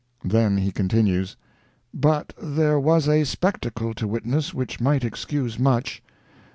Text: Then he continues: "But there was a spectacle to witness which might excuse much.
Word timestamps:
Then 0.25 0.57
he 0.57 0.71
continues: 0.71 1.35
"But 1.93 2.33
there 2.41 2.79
was 2.79 3.07
a 3.07 3.23
spectacle 3.23 3.93
to 3.93 4.07
witness 4.07 4.51
which 4.51 4.81
might 4.81 5.03
excuse 5.05 5.59
much. 5.59 6.01